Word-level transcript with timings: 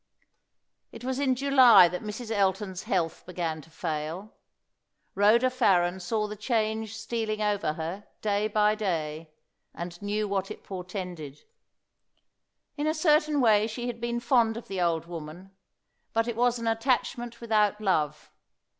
It 0.91 1.03
was 1.03 1.19
in 1.19 1.35
July 1.35 1.87
that 1.87 2.01
Mrs. 2.01 2.31
Elton's 2.31 2.81
health 2.89 3.23
began 3.27 3.61
to 3.61 3.69
fail. 3.69 4.33
Rhoda 5.13 5.51
Farren 5.51 5.99
saw 5.99 6.25
the 6.25 6.35
change 6.35 6.97
stealing 6.97 7.39
over 7.39 7.73
her 7.73 8.07
day 8.19 8.47
by 8.47 8.73
day, 8.73 9.29
and 9.75 10.01
knew 10.01 10.27
what 10.27 10.49
it 10.49 10.63
portended. 10.63 11.43
In 12.77 12.87
a 12.87 12.95
certain 12.95 13.41
way 13.41 13.67
she 13.67 13.85
had 13.85 14.01
been 14.01 14.19
fond 14.19 14.57
of 14.57 14.67
the 14.67 14.81
old 14.81 15.05
woman; 15.05 15.51
but 16.13 16.27
it 16.27 16.35
was 16.35 16.57
an 16.57 16.65
attachment 16.65 17.39
without 17.39 17.79
love. 17.79 18.31